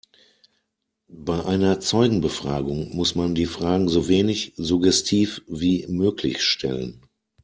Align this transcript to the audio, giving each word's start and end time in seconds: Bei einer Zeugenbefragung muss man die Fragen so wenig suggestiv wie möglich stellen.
Bei 1.13 1.45
einer 1.45 1.79
Zeugenbefragung 1.79 2.95
muss 2.95 3.13
man 3.13 3.35
die 3.35 3.45
Fragen 3.45 3.87
so 3.87 4.07
wenig 4.07 4.51
suggestiv 4.57 5.43
wie 5.45 5.85
möglich 5.85 6.41
stellen. 6.41 7.03